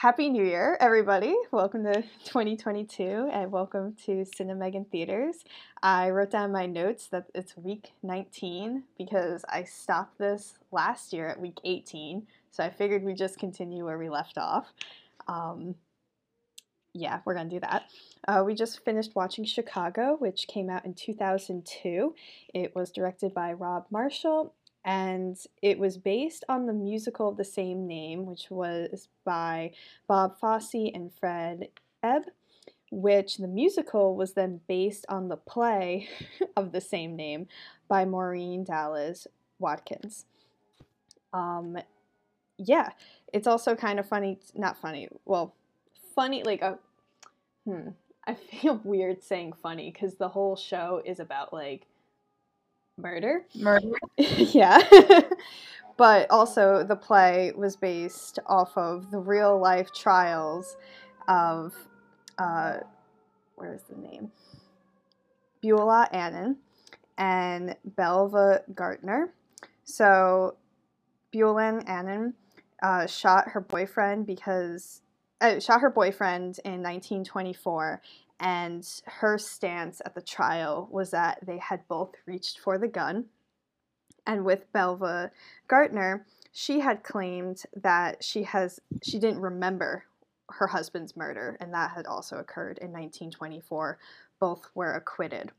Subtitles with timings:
[0.00, 1.34] Happy New Year, everybody.
[1.52, 5.36] Welcome to 2022 and welcome to Cinemegan Theaters.
[5.82, 11.28] I wrote down my notes that it's week 19 because I stopped this last year
[11.28, 12.26] at week 18.
[12.50, 14.66] So I figured we'd just continue where we left off.
[15.28, 15.76] Um,
[16.92, 17.84] yeah, we're to do that.
[18.28, 22.14] Uh, we just finished watching Chicago, which came out in 2002.
[22.52, 24.52] It was directed by Rob Marshall
[24.86, 29.72] and it was based on the musical of the same name, which was by
[30.06, 31.68] Bob Fosse and Fred
[32.04, 32.22] Ebb,
[32.92, 36.08] which the musical was then based on the play
[36.56, 37.48] of the same name
[37.88, 39.26] by Maureen Dallas
[39.58, 40.24] Watkins.
[41.32, 41.78] Um,
[42.56, 42.90] yeah,
[43.32, 45.52] it's also kind of funny, not funny, well,
[46.14, 46.78] funny, like a,
[47.64, 47.88] hmm,
[48.24, 51.88] I feel weird saying funny because the whole show is about like
[52.96, 53.44] murder.
[53.54, 53.92] Murder.
[54.16, 54.78] yeah.
[55.96, 60.76] but also, the play was based off of the real life trials
[61.28, 61.74] of,
[62.38, 62.78] uh,
[63.56, 64.30] where's the name?
[65.60, 66.56] Beulah Annan
[67.18, 69.30] and Belva Gaertner.
[69.84, 70.56] So,
[71.32, 72.34] Beulah Annan
[72.82, 75.02] uh, shot her boyfriend because
[75.40, 78.00] uh, shot her boyfriend in 1924
[78.40, 83.26] and her stance at the trial was that they had both reached for the gun.
[84.26, 85.30] And with Belva
[85.68, 90.04] Gaertner, she had claimed that she has she didn't remember
[90.50, 93.98] her husband's murder, and that had also occurred in 1924.
[94.38, 95.52] Both were acquitted.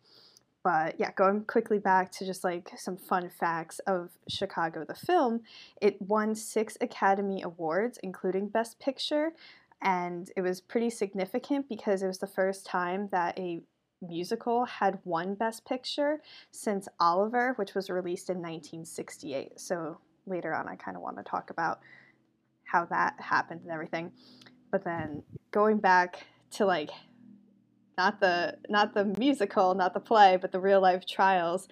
[0.63, 5.41] But yeah, going quickly back to just like some fun facts of Chicago the film,
[5.81, 9.31] it won six Academy Awards, including Best Picture,
[9.81, 13.61] and it was pretty significant because it was the first time that a
[14.01, 19.59] musical had won Best Picture since Oliver, which was released in 1968.
[19.59, 21.79] So later on, I kind of want to talk about
[22.63, 24.11] how that happened and everything.
[24.71, 26.89] But then going back to like
[27.97, 31.67] not the not the musical, not the play, but the real life trials.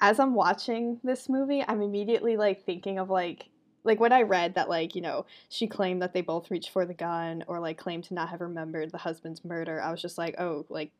[0.00, 3.48] As I'm watching this movie, I'm immediately like thinking of like
[3.84, 6.86] like when I read that like, you know, she claimed that they both reached for
[6.86, 10.18] the gun or like claimed to not have remembered the husband's murder, I was just
[10.18, 10.92] like, "Oh, like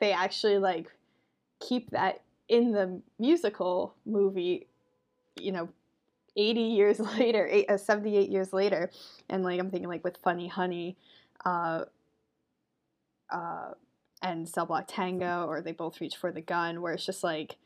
[0.00, 0.88] they actually like
[1.60, 4.66] keep that in the musical movie,
[5.40, 5.68] you know,
[6.36, 8.90] 80 years later, eight, uh, 78 years later."
[9.30, 10.96] And like I'm thinking like with Funny Honey
[11.44, 11.84] uh
[13.30, 13.70] uh
[14.22, 17.56] and Cell Block Tango or they both reach for the gun where it's just like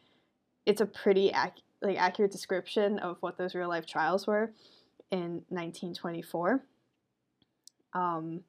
[0.66, 4.52] it's a pretty ac- like accurate description of what those real life trials were
[5.10, 6.62] in 1924.
[7.92, 8.40] Um,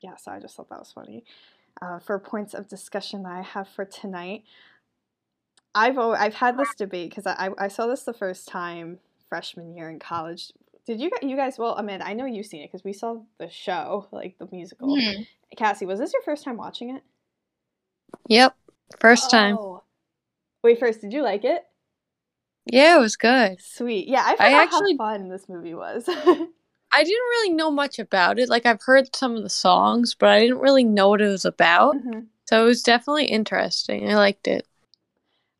[0.00, 1.24] yeah, so I just thought that was funny.
[1.82, 4.44] Uh, for points of discussion that I have for tonight,
[5.74, 8.98] I've I've had this debate because I, I saw this the first time
[9.28, 10.52] freshman year in college.
[10.86, 11.58] Did you you guys?
[11.58, 14.96] Well, Amanda, I know you've seen it because we saw the show, like the musical.
[14.96, 15.22] Mm-hmm.
[15.56, 17.02] Cassie, was this your first time watching it?
[18.28, 18.56] Yep,
[19.00, 19.58] first time.
[19.58, 19.82] Oh.
[20.62, 21.64] Wait, first, did you like it?
[22.66, 23.60] Yeah, it was good.
[23.60, 24.08] Sweet.
[24.08, 26.04] Yeah, I forgot I actually, how fun this movie was.
[26.08, 28.48] I didn't really know much about it.
[28.48, 31.44] Like I've heard some of the songs, but I didn't really know what it was
[31.44, 31.96] about.
[31.96, 32.20] Mm-hmm.
[32.46, 34.10] So it was definitely interesting.
[34.10, 34.66] I liked it.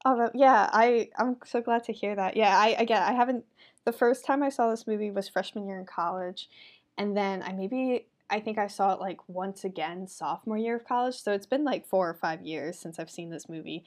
[0.05, 2.37] Oh yeah, I I'm so glad to hear that.
[2.37, 3.45] Yeah, I again I haven't.
[3.85, 6.49] The first time I saw this movie was freshman year in college,
[6.97, 10.85] and then I maybe I think I saw it like once again sophomore year of
[10.85, 11.17] college.
[11.17, 13.85] So it's been like four or five years since I've seen this movie,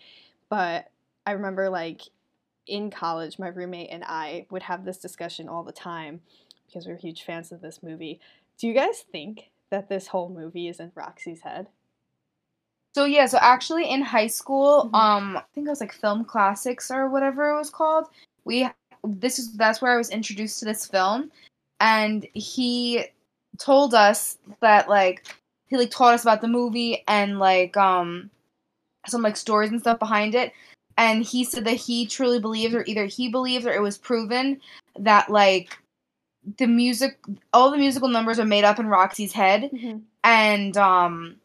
[0.50, 0.92] but
[1.26, 2.02] I remember like
[2.70, 6.22] in college, my roommate and I would have this discussion all the time
[6.68, 8.20] because we are huge fans of this movie.
[8.58, 11.68] Do you guys think that this whole movie is in Roxy's head?
[12.96, 14.96] So yeah, so actually in high school, mm-hmm.
[14.96, 18.08] um, I think it was like film classics or whatever it was called.
[18.46, 18.68] We
[19.04, 21.32] this is that's where I was introduced to this film,
[21.80, 23.06] and he
[23.58, 25.26] told us that like
[25.68, 28.30] he like taught us about the movie and like um
[29.08, 30.52] some like stories and stuff behind it
[31.00, 34.60] and he said that he truly believes or either he believes or it was proven
[35.00, 35.78] that like
[36.58, 37.18] the music
[37.54, 39.72] all the musical numbers are made up in Roxy's head.
[39.74, 40.00] Mm-hmm.
[40.24, 41.38] and um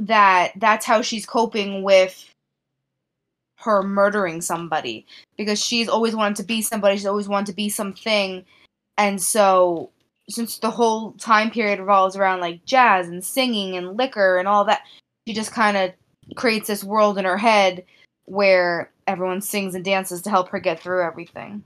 [0.00, 2.28] that that's how she's coping with
[3.60, 5.06] her murdering somebody.
[5.38, 8.44] Because she's always wanted to be somebody she's always wanted to be something.
[8.98, 9.90] And so
[10.28, 14.64] since the whole time period revolves around like jazz and singing and liquor and all
[14.64, 14.82] that
[15.28, 15.92] she just kind of
[16.34, 17.84] creates this world in her head
[18.26, 21.64] where everyone sings and dances to help her get through everything.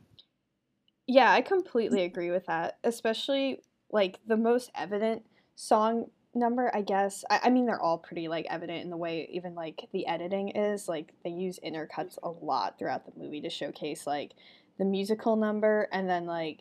[1.06, 2.78] Yeah, I completely agree with that.
[2.84, 3.60] Especially
[3.90, 5.22] like the most evident
[5.56, 7.24] song number, I guess.
[7.28, 10.50] I, I mean, they're all pretty like evident in the way even like the editing
[10.50, 10.88] is.
[10.88, 14.32] Like they use intercuts a lot throughout the movie to showcase like
[14.78, 16.60] the musical number and then like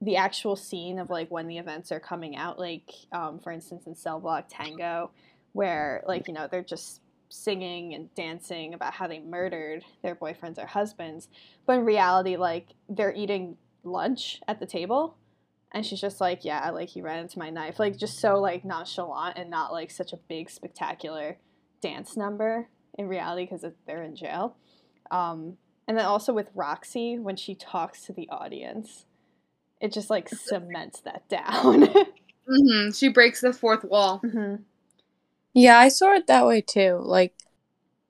[0.00, 3.86] the actual scene of like when the events are coming out, like um, for instance
[3.86, 5.10] in Cell Block Tango,
[5.52, 10.58] where like you know they're just singing and dancing about how they murdered their boyfriends
[10.58, 11.28] or husbands,
[11.66, 15.16] but in reality, like they're eating lunch at the table,
[15.72, 18.64] and she's just like, yeah, like he ran into my knife, like just so like
[18.64, 21.38] nonchalant and not like such a big spectacular
[21.80, 22.68] dance number
[22.98, 24.56] in reality because they're in jail.
[25.10, 25.56] Um,
[25.88, 29.06] and then also with Roxy when she talks to the audience
[29.80, 31.86] it just like cements that down.
[31.86, 32.90] mm-hmm.
[32.92, 34.20] She breaks the fourth wall.
[34.24, 34.62] Mm-hmm.
[35.54, 37.00] Yeah, I saw it that way too.
[37.02, 37.34] Like,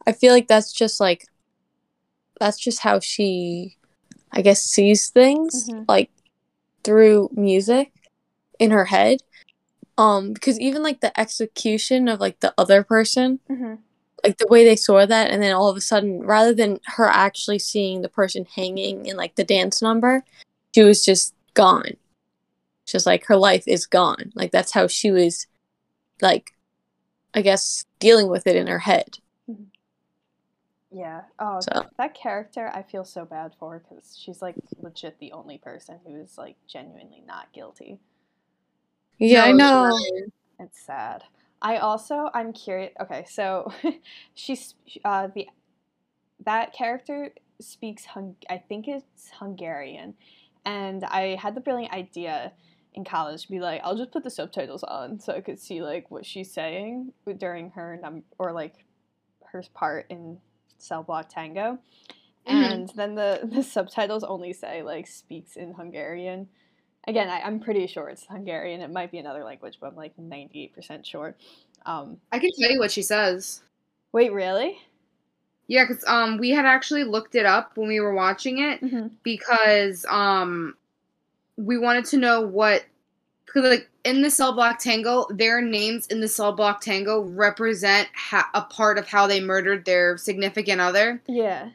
[0.07, 1.27] I feel like that's just like,
[2.39, 3.77] that's just how she,
[4.33, 5.85] I guess, sees things mm-hmm.
[5.89, 6.11] like
[6.85, 7.93] through music
[8.59, 9.19] in her head.
[9.99, 13.75] Um, because even like the execution of like the other person, mm-hmm.
[14.25, 17.07] like the way they saw that, and then all of a sudden, rather than her
[17.07, 20.25] actually seeing the person hanging in like the dance number,
[20.75, 21.97] she was just gone.
[22.87, 24.33] Just like her life is gone.
[24.35, 25.47] Like that's how she was
[26.23, 26.55] like
[27.35, 29.19] I guess dealing with it in her head.
[29.49, 29.65] Mm-hmm.
[30.93, 31.23] Yeah.
[31.39, 31.85] Oh, so.
[31.99, 36.17] that character I feel so bad for because she's like legit the only person who
[36.17, 38.01] is like genuinely not guilty.
[39.19, 39.99] Yeah, no, I know.
[40.59, 41.25] It's sad.
[41.63, 42.93] I also I'm curious.
[43.01, 43.73] Okay, so
[44.35, 44.75] she's
[45.05, 45.49] uh, the
[46.45, 48.35] that character speaks hung.
[48.49, 50.15] I think it's Hungarian,
[50.65, 52.53] and I had the brilliant idea
[52.95, 56.11] in college be like, I'll just put the subtitles on so I could see like
[56.11, 58.85] what she's saying during her num or like
[59.45, 60.39] her part in
[60.79, 61.79] Cell Block Tango.
[62.49, 62.57] Mm-hmm.
[62.57, 66.49] And then the, the subtitles only say like speaks in Hungarian.
[67.07, 68.81] Again, I, am pretty sure it's Hungarian.
[68.81, 71.35] It might be another language, but I'm like 98% sure.
[71.87, 73.63] Um, I can tell you what she says.
[74.13, 74.79] Wait, really?
[75.67, 79.07] Yeah, because um, we had actually looked it up when we were watching it mm-hmm.
[79.23, 80.75] because um,
[81.61, 82.85] we wanted to know what
[83.47, 88.09] because like in the cell block tango, their names in the cell block tango represent
[88.15, 91.21] ha- a part of how they murdered their significant other.
[91.27, 91.71] Yeah.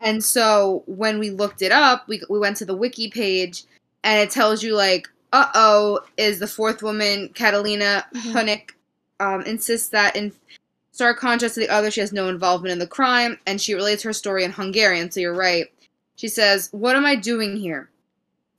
[0.00, 3.64] And so when we looked it up, we we went to the wiki page,
[4.02, 8.62] and it tells you like, uh oh, is the fourth woman Catalina mm
[9.20, 10.32] um, insists that in
[10.92, 14.02] stark contrast to the other, she has no involvement in the crime, and she relates
[14.02, 15.66] her story in Hungarian, so you're right.
[16.16, 17.90] She says, What am I doing here?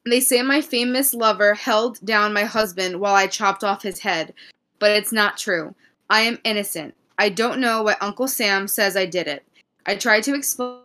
[0.06, 4.34] They say my famous lover held down my husband while I chopped off his head,
[4.80, 5.76] but it's not true.
[6.10, 6.96] I am innocent.
[7.20, 9.46] I don't know why Uncle Sam says I did it.
[9.86, 10.80] I tried to explain.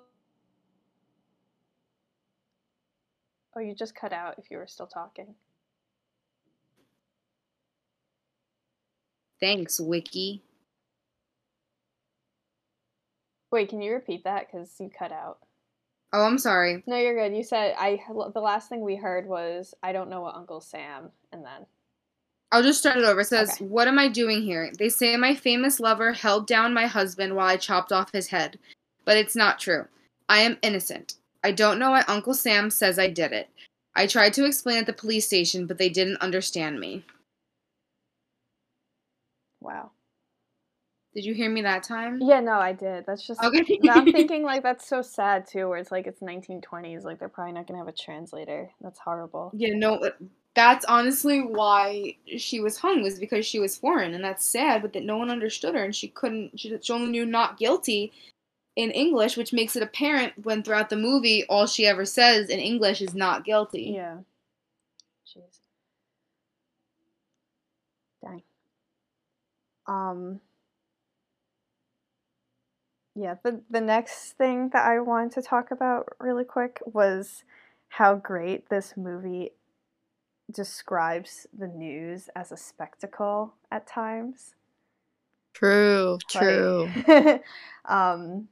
[3.56, 5.34] Oh, you just cut out if you were still talking.
[9.40, 10.42] Thanks, Wiki.
[13.50, 14.46] Wait, can you repeat that?
[14.46, 15.38] Because you cut out.
[16.12, 16.82] Oh, I'm sorry.
[16.86, 17.36] No, you're good.
[17.36, 18.00] You said I.
[18.32, 21.66] The last thing we heard was I don't know what Uncle Sam, and then.
[22.52, 23.20] I'll just start it over.
[23.20, 23.64] It says, okay.
[23.64, 24.70] "What am I doing here?
[24.78, 28.58] They say my famous lover held down my husband while I chopped off his head,
[29.04, 29.86] but it's not true.
[30.28, 31.16] I am innocent.
[31.42, 33.50] I don't know why Uncle Sam says I did it.
[33.94, 37.04] I tried to explain at the police station, but they didn't understand me."
[39.60, 39.90] Wow.
[41.16, 42.18] Did you hear me that time?
[42.20, 43.06] Yeah, no, I did.
[43.06, 43.64] That's just okay.
[43.90, 47.54] I'm thinking like that's so sad too, where it's like it's 1920s, like they're probably
[47.54, 48.70] not gonna have a translator.
[48.82, 49.50] That's horrible.
[49.54, 50.10] Yeah, no,
[50.54, 54.82] that's honestly why she was hung was because she was foreign, and that's sad.
[54.82, 56.60] But that no one understood her, and she couldn't.
[56.60, 58.12] She, she only knew not guilty
[58.76, 62.60] in English, which makes it apparent when throughout the movie all she ever says in
[62.60, 63.94] English is not guilty.
[63.96, 64.18] Yeah.
[65.26, 65.60] Jeez.
[68.22, 68.42] Dang.
[69.86, 70.40] Um
[73.16, 77.44] yeah, the the next thing that I wanted to talk about really quick was
[77.88, 79.52] how great this movie
[80.52, 84.54] describes the news as a spectacle at times.
[85.54, 86.90] True, true.
[87.08, 87.42] Like,
[87.86, 88.48] um,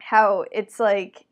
[0.00, 1.26] how it's like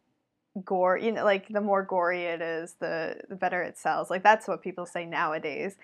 [0.64, 4.10] gore, you know, like the more gory it is, the the better it sells.
[4.10, 5.76] Like that's what people say nowadays.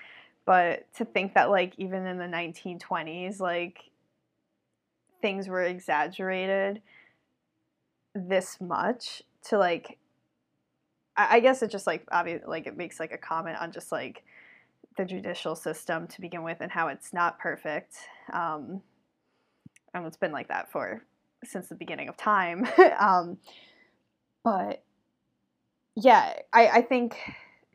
[0.44, 3.90] But to think that like even in the 1920s, like
[5.26, 6.80] things were exaggerated
[8.14, 9.99] this much to like
[11.16, 13.90] I, I guess it just like obviously like it makes like a comment on just
[13.90, 14.23] like
[14.97, 17.97] the judicial system to begin with and how it's not perfect.
[18.33, 18.83] Um,
[19.92, 21.02] and it's been like that for
[21.42, 22.64] since the beginning of time.
[23.00, 23.38] um,
[24.45, 24.85] but
[25.97, 27.18] yeah, I, I think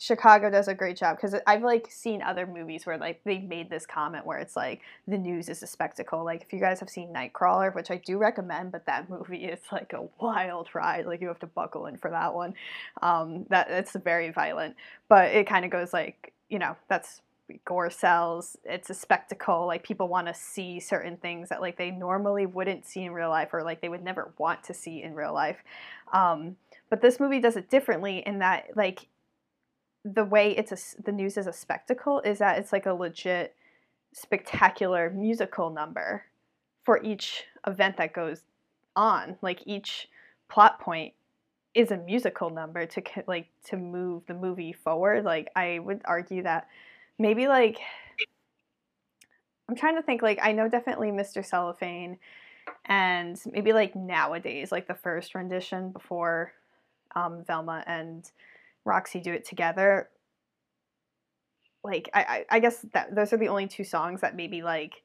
[0.01, 3.69] Chicago does a great job because I've like seen other movies where like they made
[3.69, 6.25] this comment where it's like the news is a spectacle.
[6.25, 9.59] Like if you guys have seen Nightcrawler, which I do recommend, but that movie is
[9.71, 11.05] like a wild ride.
[11.05, 12.55] Like you have to buckle in for that one.
[13.03, 14.75] Um, that it's very violent,
[15.07, 17.21] but it kind of goes like you know that's
[17.63, 18.57] gore sells.
[18.65, 19.67] It's a spectacle.
[19.67, 23.29] Like people want to see certain things that like they normally wouldn't see in real
[23.29, 25.57] life or like they would never want to see in real life.
[26.11, 26.55] Um,
[26.89, 29.05] but this movie does it differently in that like
[30.03, 33.55] the way it's a, the news is a spectacle is that it's like a legit
[34.13, 36.23] spectacular musical number
[36.83, 38.41] for each event that goes
[38.95, 39.37] on.
[39.41, 40.09] Like each
[40.49, 41.13] plot point
[41.73, 45.23] is a musical number to like to move the movie forward.
[45.23, 46.67] Like i would argue that
[47.17, 47.79] maybe like
[49.69, 52.17] i'm trying to think like i know definitely mr cellophane
[52.85, 56.51] and maybe like nowadays like the first rendition before
[57.15, 58.31] um, velma and
[58.85, 60.09] Roxy do it together,
[61.83, 65.01] like I, I, I guess that those are the only two songs that maybe like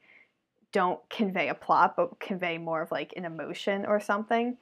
[0.73, 4.59] don't convey a plot but convey more of like an emotion or something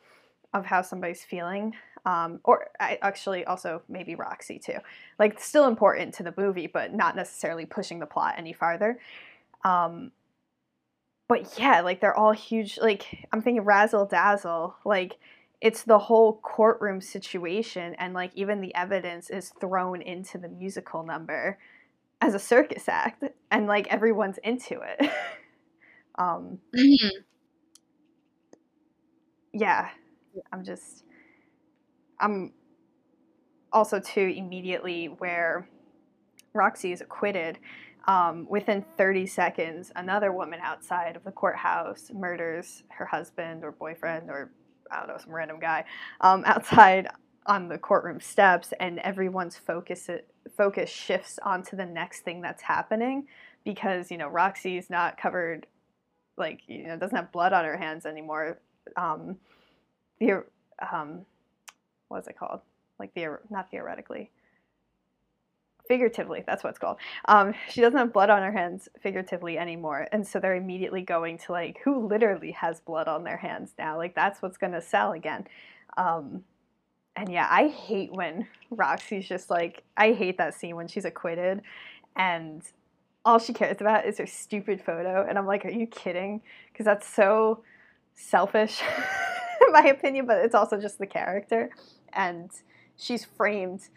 [0.52, 1.74] of how somebody's feeling
[2.06, 4.76] um, or I actually also maybe Roxy too.
[5.18, 8.98] Like still important to the movie, but not necessarily pushing the plot any farther.
[9.64, 10.12] Um,
[11.28, 12.78] but yeah, like they're all huge.
[12.78, 14.76] Like I'm thinking Razzle Dazzle.
[14.84, 15.16] Like
[15.64, 21.02] it's the whole courtroom situation and like even the evidence is thrown into the musical
[21.02, 21.58] number
[22.20, 25.10] as a circus act and like everyone's into it
[26.18, 27.18] um mm-hmm.
[29.54, 29.88] yeah
[30.52, 31.04] i'm just
[32.20, 32.52] i'm
[33.72, 35.66] also too immediately where
[36.52, 37.58] roxy is acquitted
[38.06, 44.28] um, within 30 seconds another woman outside of the courthouse murders her husband or boyfriend
[44.28, 44.50] or
[44.90, 45.84] I don't know, some random guy
[46.20, 47.08] um, outside
[47.46, 50.08] on the courtroom steps, and everyone's focus
[50.56, 53.26] focus shifts onto the next thing that's happening
[53.64, 55.66] because you know Roxy's not covered,
[56.36, 58.58] like you know, doesn't have blood on her hands anymore.
[58.96, 59.36] Um,
[60.20, 60.44] the
[60.92, 61.26] um,
[62.08, 62.60] what is it called?
[62.98, 64.30] Like the not theoretically,
[65.86, 66.98] figuratively that's what it's called.
[67.26, 71.38] Um, she doesn't have blood on her hands figuratively anymore and so they're immediately going
[71.38, 73.96] to like who literally has blood on their hands now?
[73.96, 75.46] Like that's what's going to sell again.
[75.96, 76.44] Um,
[77.16, 81.62] and yeah i hate when roxy's just like i hate that scene when she's acquitted
[82.16, 82.62] and
[83.24, 86.40] all she cares about is her stupid photo and i'm like are you kidding?
[86.72, 87.62] Because that's so
[88.14, 88.82] selfish
[89.66, 91.70] in my opinion but it's also just the character
[92.12, 92.50] and
[92.96, 93.88] she's framed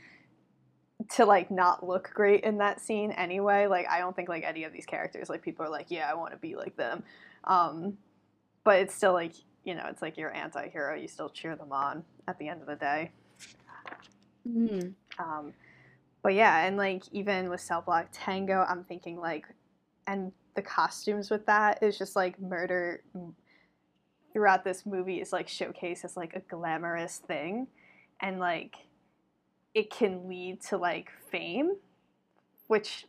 [1.11, 3.67] to like not look great in that scene anyway.
[3.67, 6.15] Like I don't think like any of these characters like people are like, yeah, I
[6.15, 7.03] want to be like them.
[7.43, 7.97] Um,
[8.63, 9.33] but it's still like
[9.63, 10.95] you know, it's like your anti-hero.
[10.95, 13.11] You still cheer them on at the end of the day.
[14.47, 14.93] Mm.
[15.19, 15.53] Um,
[16.23, 19.45] but yeah, and like even with Cell Block Tango, I'm thinking like,
[20.07, 23.03] and the costumes with that is just like murder
[24.31, 27.67] throughout this movie is like showcased as like a glamorous thing,
[28.21, 28.77] and like
[29.77, 31.73] it can lead to like fame,
[32.65, 33.05] which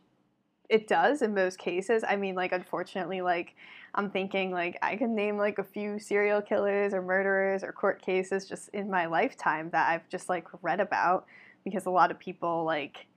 [0.69, 2.03] it does in most cases.
[2.07, 3.55] I mean, like, unfortunately, like,
[3.95, 8.03] I'm thinking, like, I can name like a few serial killers or murderers or court
[8.03, 11.25] cases just in my lifetime that I've just like read about
[11.63, 13.07] because a lot of people, like,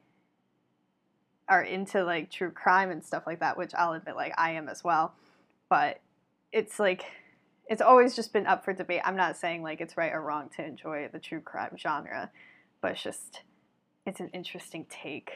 [1.46, 4.70] are into like true crime and stuff like that, which I'll admit, like, I am
[4.70, 5.12] as well.
[5.68, 6.00] But
[6.52, 7.04] it's like,
[7.68, 9.02] it's always just been up for debate.
[9.04, 12.30] I'm not saying like it's right or wrong to enjoy the true crime genre
[12.82, 13.40] but it's just
[14.04, 15.30] it's an interesting take,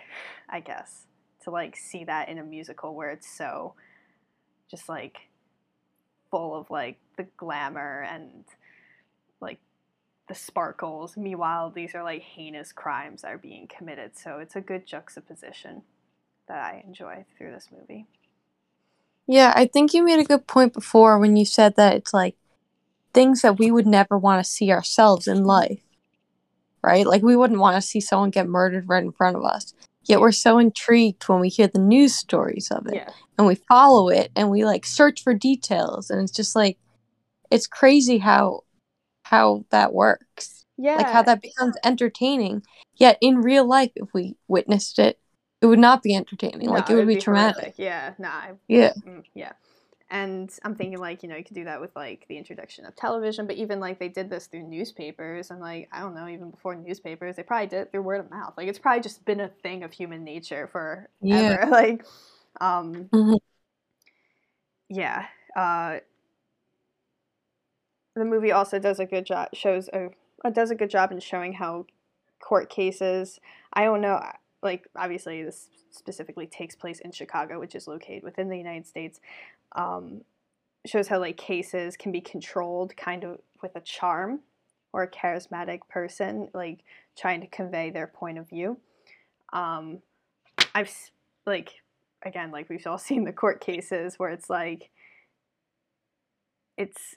[0.50, 1.06] I guess,
[1.44, 3.74] to like see that in a musical where it's so
[4.70, 5.18] just like
[6.30, 8.44] full of like the glamour and
[9.40, 9.60] like
[10.28, 11.16] the sparkles.
[11.16, 14.18] Meanwhile, these are like heinous crimes that are being committed.
[14.18, 15.82] So it's a good juxtaposition
[16.48, 18.06] that I enjoy through this movie.
[19.28, 22.36] Yeah, I think you made a good point before when you said that it's like
[23.12, 25.85] things that we would never want to see ourselves in life
[26.86, 27.04] right?
[27.04, 29.74] Like we wouldn't want to see someone get murdered right in front of us.
[30.04, 33.10] Yet we're so intrigued when we hear the news stories of it yeah.
[33.36, 36.78] and we follow it and we like search for details and it's just like
[37.50, 38.62] it's crazy how
[39.24, 40.64] how that works.
[40.78, 40.94] Yeah.
[40.94, 42.62] Like how that becomes entertaining.
[42.94, 45.18] Yet in real life if we witnessed it,
[45.60, 46.68] it would not be entertaining.
[46.68, 47.56] No, like it would, be, be, traumatic.
[47.56, 47.78] Horrific.
[47.78, 48.42] Yeah, nah.
[48.68, 48.92] Yeah.
[49.04, 49.52] Mm, yeah
[50.10, 52.94] and i'm thinking like you know you could do that with like the introduction of
[52.94, 56.50] television but even like they did this through newspapers and like i don't know even
[56.50, 59.40] before newspapers they probably did it through word of mouth like it's probably just been
[59.40, 61.56] a thing of human nature for yeah.
[61.60, 62.04] ever like
[62.60, 63.34] um mm-hmm.
[64.88, 65.98] yeah uh
[68.14, 70.10] the movie also does a good job shows a
[70.52, 71.84] does a good job in showing how
[72.38, 73.40] court cases
[73.72, 74.20] i don't know
[74.62, 79.20] like obviously this specifically takes place in Chicago, which is located within the United States.
[79.75, 80.23] Um,
[80.87, 84.40] shows how like cases can be controlled kind of with a charm
[84.92, 86.80] or a charismatic person like
[87.18, 88.78] trying to convey their point of view.
[89.52, 89.99] Um,
[90.75, 90.90] I've
[91.44, 91.82] like
[92.25, 94.90] again like we've all seen the court cases where it's like
[96.76, 97.16] it's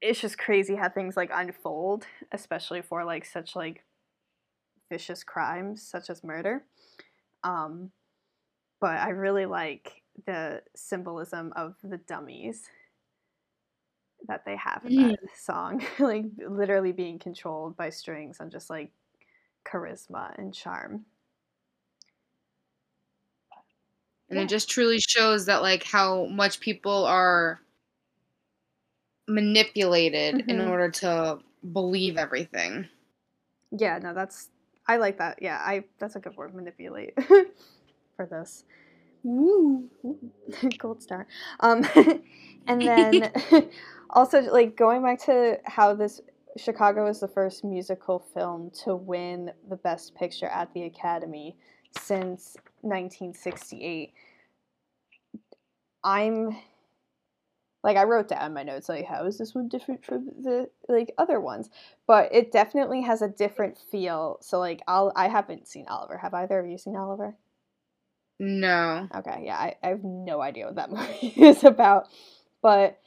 [0.00, 3.84] it's just crazy how things like unfold, especially for like such like
[4.90, 6.64] vicious crimes such as murder.
[7.44, 7.90] Um,
[8.80, 12.68] but I really like the symbolism of the dummies
[14.28, 15.28] that they have in that mm.
[15.36, 18.92] song, like literally being controlled by strings and just like
[19.64, 21.04] charisma and charm.
[24.28, 24.44] And yeah.
[24.44, 27.60] it just truly shows that like how much people are
[29.26, 30.50] manipulated mm-hmm.
[30.50, 31.38] in order to
[31.72, 32.88] believe everything.
[33.72, 34.48] Yeah, no, that's
[34.86, 35.40] I like that.
[35.42, 37.14] Yeah, I that's a good word, manipulate
[38.16, 38.64] for this.
[39.26, 39.88] Ooh,
[40.78, 41.26] gold star.
[41.60, 41.86] Um,
[42.66, 43.30] and then
[44.10, 46.20] also like going back to how this
[46.56, 51.56] Chicago is the first musical film to win the Best Picture at the Academy
[51.98, 54.12] since 1968.
[56.02, 56.56] I'm
[57.82, 61.12] like I wrote down my notes like how is this one different from the like
[61.18, 61.70] other ones,
[62.06, 64.38] but it definitely has a different feel.
[64.40, 66.18] So like I'll I haven't seen Oliver.
[66.18, 67.36] Have either of you seen Oliver?
[68.40, 69.08] No.
[69.14, 72.08] Okay, yeah, I, I have no idea what that movie is about,
[72.62, 72.98] but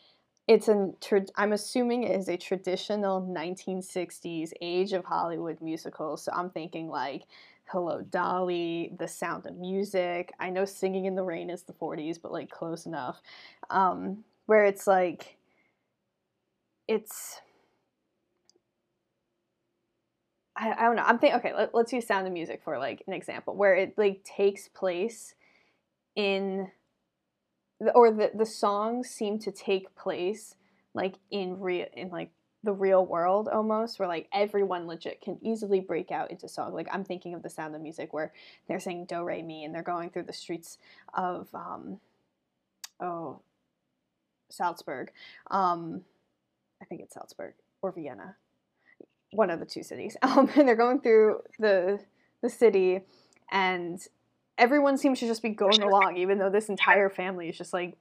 [0.48, 0.96] it's an
[1.38, 6.18] I'm assuming it is a traditional 1960s age of Hollywood musical.
[6.18, 7.24] So I'm thinking like
[7.66, 10.34] Hello Dolly, The Sound of Music.
[10.40, 13.22] I know Singing in the Rain is the 40s, but like close enough.
[13.72, 15.38] Um, where it's like
[16.88, 17.42] it's
[20.56, 21.04] I, I don't know.
[21.04, 23.98] I'm thinking okay, let, let's use Sound of Music for like an example where it
[23.98, 25.36] like takes place
[26.16, 26.70] in
[27.80, 30.56] the, or the the songs seem to take place
[30.94, 32.32] like in real in like
[32.64, 36.88] the real world almost where like everyone legit can easily break out into song like
[36.94, 38.32] i'm thinking of the sound of music where
[38.68, 40.78] they're saying do re mi and they're going through the streets
[41.14, 42.00] of um
[43.02, 43.42] oh
[44.54, 45.12] Salzburg.
[45.50, 46.02] Um,
[46.82, 48.36] I think it's Salzburg or Vienna,
[49.34, 50.15] one of the two cities.
[50.24, 52.00] Um, and they're going through the
[52.41, 53.02] the city,
[53.52, 54.00] and
[54.58, 57.96] everyone seems to just be going along, even though this entire family is just like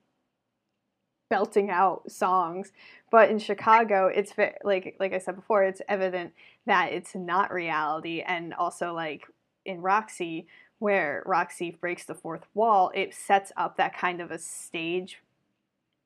[1.29, 2.73] belting out songs.
[3.11, 4.33] But in Chicago, it's
[4.65, 6.33] like like I said before, it's evident
[6.67, 9.27] that it's not reality, and also like
[9.65, 10.47] in Roxy,
[10.79, 15.23] where Roxy breaks the fourth wall, it sets up that kind of a stage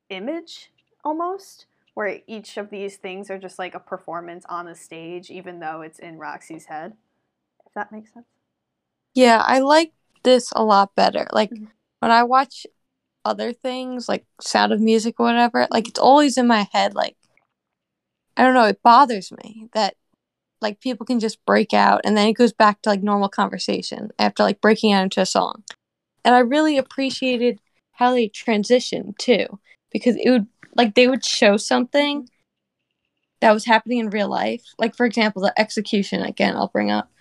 [0.09, 0.71] image
[1.03, 1.65] almost
[1.97, 5.81] where each of these things are just like a performance on the stage even though
[5.81, 6.93] it's in Roxy's head
[7.65, 8.27] if that makes sense.
[9.15, 11.25] Yeah i like this a lot better.
[11.31, 11.65] Like mm-hmm.
[12.01, 12.67] when i watch
[13.25, 17.17] other things like sound of music or whatever like it's always in my head like
[18.37, 19.95] i don't know it bothers me that
[20.61, 24.11] like people can just break out and then it goes back to like normal conversation
[24.19, 25.63] after like breaking out into a song.
[26.23, 27.59] And i really appreciated
[27.93, 29.59] how they transitioned too
[29.91, 32.29] because it would like they would show something
[33.41, 34.63] that was happening in real life.
[34.79, 37.11] Like for example, the execution again, I'll bring up.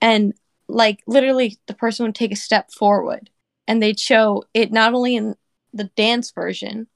[0.00, 0.34] And
[0.68, 3.30] like literally the person would take a step forward
[3.66, 5.34] and they'd show it not only in
[5.72, 6.86] the dance version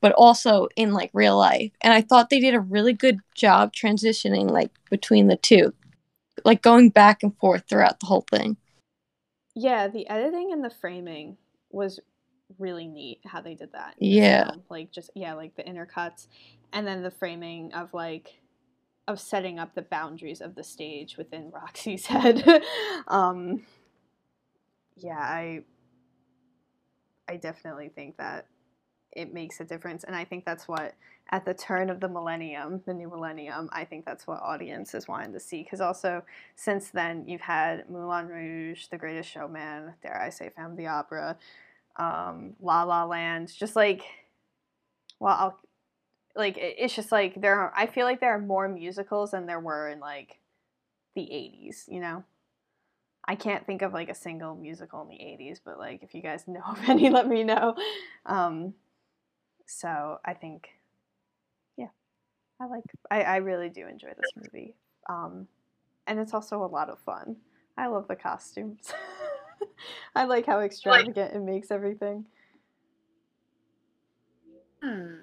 [0.00, 1.72] but also in like real life.
[1.80, 5.72] And I thought they did a really good job transitioning like between the two.
[6.44, 8.56] Like going back and forth throughout the whole thing.
[9.54, 11.38] Yeah, the editing and the framing
[11.70, 11.98] was
[12.58, 13.94] really neat how they did that.
[13.98, 14.50] Yeah.
[14.68, 16.26] like just yeah, like the intercuts
[16.72, 18.40] and then the framing of like
[19.08, 22.44] of setting up the boundaries of the stage within Roxy's head.
[23.08, 23.62] um
[24.96, 25.62] yeah, I
[27.28, 28.46] I definitely think that
[29.12, 30.94] it makes a difference and I think that's what
[31.30, 35.32] at the turn of the millennium, the new millennium, I think that's what audiences wanted
[35.32, 35.62] to see.
[35.64, 36.22] Because also,
[36.54, 41.36] since then, you've had Moulin Rouge, The Greatest Showman, dare I say, of the Opera,
[41.98, 44.02] um, La La Land, just like,
[45.18, 45.60] well, I'll,
[46.34, 47.58] like it's just like there.
[47.58, 50.38] Are, I feel like there are more musicals than there were in like
[51.14, 51.84] the '80s.
[51.88, 52.24] You know,
[53.26, 56.22] I can't think of like a single musical in the '80s, but like if you
[56.22, 57.74] guys know of any, let me know.
[58.26, 58.74] Um,
[59.66, 60.68] so I think,
[61.76, 61.88] yeah,
[62.60, 62.84] I like.
[63.10, 64.74] I, I really do enjoy this movie,
[65.08, 65.48] um,
[66.06, 67.36] and it's also a lot of fun.
[67.78, 68.92] I love the costumes.
[70.14, 72.26] I like how extravagant like, it makes everything.
[74.82, 75.14] Hmm.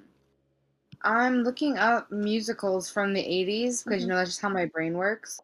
[1.02, 4.00] I'm looking up musicals from the 80s because mm-hmm.
[4.00, 5.40] you know that's just how my brain works.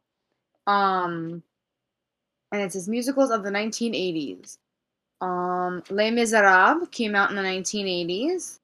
[0.67, 1.43] Um
[2.51, 4.57] and it says musicals of the 1980s.
[5.21, 8.59] Um, Les Miserables came out in the 1980s.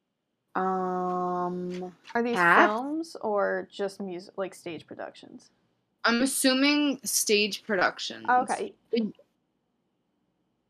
[0.56, 5.50] Um, Are these films or just music, like stage productions?
[6.06, 8.26] I'm assuming stage productions.
[8.30, 8.74] Oh, okay.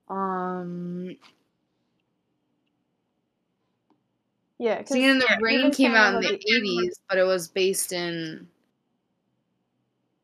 [0.07, 1.17] Um,
[4.57, 7.47] Yeah, because Singing in the even Rain came out in the 80s, but it was
[7.47, 8.47] based in.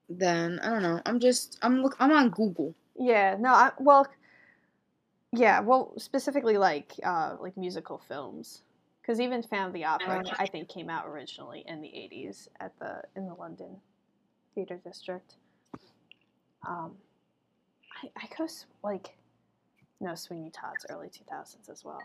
[0.09, 1.01] Then I don't know.
[1.05, 2.73] I'm just I'm look I'm on Google.
[2.97, 4.07] Yeah, no, I, well,
[5.33, 8.63] yeah, well, specifically like uh, like musical films,
[9.01, 10.23] because even Phantom of the Opera.
[10.37, 13.77] I think, came out originally in the '80s at the in the London
[14.55, 15.35] Theatre District.
[16.67, 16.93] Um,
[18.03, 19.15] I I guess like
[20.01, 22.01] no Sweeney Todd's early 2000s as well.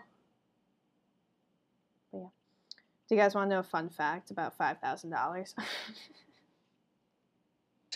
[2.12, 2.28] But yeah,
[3.08, 5.54] do you guys want to know a fun fact about five thousand dollars?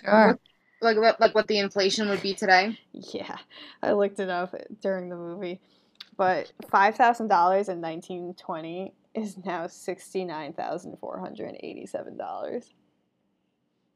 [0.02, 0.38] Sure.
[0.80, 2.78] Like what like what the inflation would be today.
[2.92, 3.36] Yeah,
[3.82, 5.60] I looked it up during the movie.
[6.16, 11.58] But five thousand dollars in nineteen twenty is now sixty nine thousand four hundred and
[11.62, 12.72] eighty seven dollars.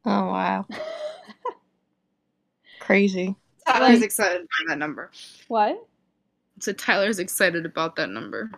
[0.05, 0.67] Oh wow.
[2.81, 3.35] Crazy.
[3.67, 5.11] Tyler's Like- excited about that number.
[5.49, 5.87] what?
[6.61, 8.51] So Tyler's excited about that number.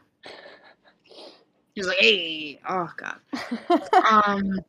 [1.74, 3.18] He's like, hey, oh god.
[4.26, 4.61] Um,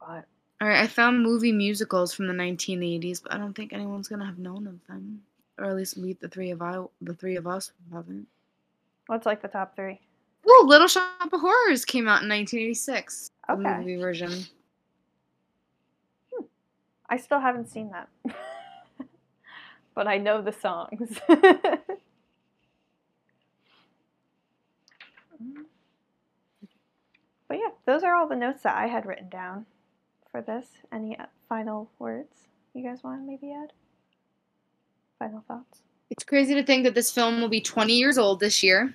[0.00, 0.26] but
[0.60, 4.26] all right, I found movie musicals from the 1980s, but I don't think anyone's gonna
[4.26, 5.22] have known of them,
[5.58, 8.26] or at least we, the three of I, the three of us, haven't.
[9.06, 10.00] what's like the top three?
[10.46, 13.30] Oh, Little Shop of Horrors came out in 1986.
[13.48, 14.44] The Okay, movie version.
[17.08, 18.08] I still haven't seen that,
[19.94, 21.18] but I know the songs.
[27.48, 29.66] but yeah, those are all the notes that I had written down
[30.30, 30.66] for this.
[30.92, 32.34] Any uh, final words
[32.74, 33.72] you guys want to maybe add?
[35.18, 35.80] Final thoughts?
[36.10, 38.94] It's crazy to think that this film will be 20 years old this year.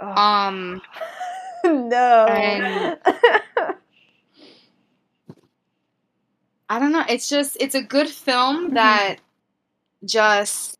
[0.00, 0.08] Oh.
[0.08, 0.82] Um,
[1.64, 2.26] no.
[2.28, 2.98] and-
[6.70, 7.04] I don't know.
[7.08, 8.74] It's just it's a good film Mhm.
[8.74, 9.16] that
[10.06, 10.78] just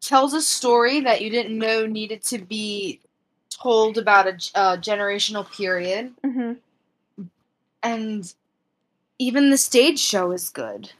[0.00, 3.00] tells a story that you didn't know needed to be
[3.50, 6.52] told about a generational period, hmm
[7.82, 8.34] and
[9.18, 10.90] even the stage show is good.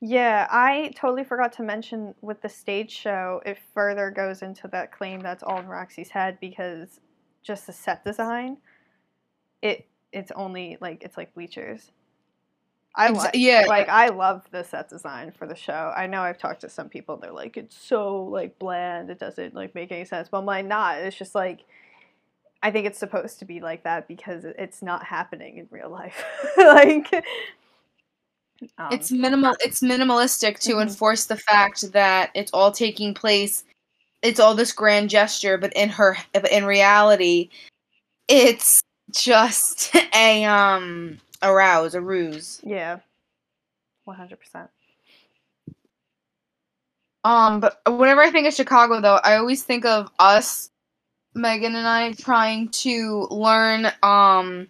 [0.00, 4.92] Yeah, I totally forgot to mention with the stage show, it further goes into that
[4.92, 7.00] claim that's all in Roxy's head because
[7.42, 8.58] just the set design,
[9.60, 11.90] it it's only like it's like bleachers.
[12.98, 13.64] I Exa- like yeah.
[13.68, 15.92] like I love the set design for the show.
[15.96, 19.54] I know I've talked to some people, they're like it's so like bland, it doesn't
[19.54, 20.28] like make any sense.
[20.28, 20.98] But I'm like not.
[20.98, 21.64] It's just like
[22.62, 26.24] I think it's supposed to be like that because it's not happening in real life.
[26.58, 27.12] like
[28.78, 30.82] um, it's minimal it's minimalistic to Mhm.
[30.82, 33.62] enforce the fact that it's all taking place
[34.22, 36.16] it's all this grand gesture but in her
[36.50, 37.50] in reality
[38.26, 38.82] it's
[39.12, 42.98] just a um a rouse a ruse Yeah.
[44.04, 44.70] One hundred percent.
[47.24, 50.70] um but whenever i think of chicago though i always think of us
[51.34, 54.68] megan and i trying to learn um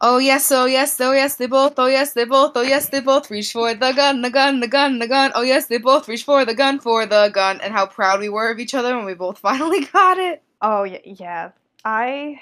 [0.00, 3.00] Oh yes, oh yes, oh yes, they both, oh yes, they both, oh yes, they
[3.00, 5.32] both reach for the gun, the gun, the gun, the gun.
[5.34, 8.28] Oh yes, they both reach for the gun, for the gun, and how proud we
[8.28, 10.42] were of each other when we both finally got it.
[10.60, 11.50] Oh yeah, yeah.
[11.86, 12.38] I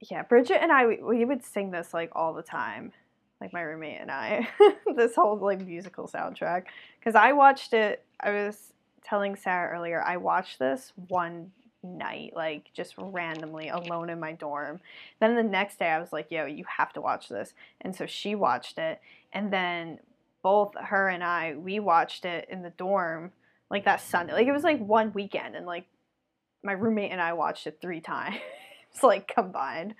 [0.00, 2.92] yeah, Bridget and I we, we would sing this like all the time.
[3.40, 4.48] Like my roommate and I.
[4.96, 6.64] this whole like musical soundtrack
[7.02, 12.70] cuz I watched it I was telling Sarah earlier I watched this one night like
[12.74, 14.80] just randomly alone in my dorm.
[15.20, 18.06] Then the next day I was like, "Yo, you have to watch this." And so
[18.06, 19.00] she watched it
[19.32, 19.98] and then
[20.42, 23.32] both her and I we watched it in the dorm
[23.70, 24.32] like that Sunday.
[24.32, 25.86] Like it was like one weekend and like
[26.62, 28.36] my roommate and I watched it three times,
[29.02, 29.94] like combined.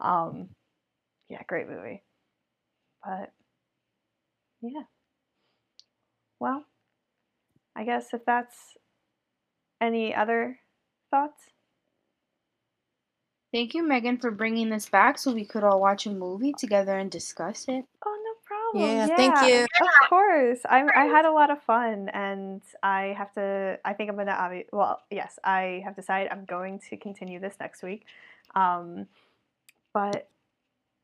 [0.00, 0.48] Um,
[1.28, 2.02] yeah, great movie.
[3.04, 3.32] But
[4.62, 4.84] yeah,
[6.40, 6.64] well,
[7.76, 8.76] I guess if that's
[9.80, 10.58] any other
[11.10, 11.50] thoughts,
[13.54, 16.98] Thank you, Megan, for bringing this back so we could all watch a movie together
[16.98, 17.84] and discuss it.
[18.04, 18.98] oh no problem.
[18.98, 19.64] Yeah, thank you.
[19.80, 23.78] Of course, I I had a lot of fun, and I have to.
[23.84, 24.64] I think I'm gonna.
[24.72, 28.06] Well, yes, I have decided I'm going to continue this next week.
[28.54, 29.06] Um,
[29.92, 30.28] but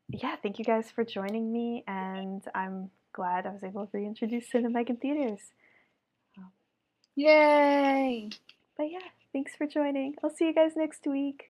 [0.09, 4.47] yeah, thank you guys for joining me, and I'm glad I was able to reintroduce
[4.53, 5.41] Cinemegan theaters.
[7.17, 8.31] Yay!
[8.77, 8.99] But yeah,
[9.33, 10.15] thanks for joining.
[10.23, 11.49] I'll see you guys next week.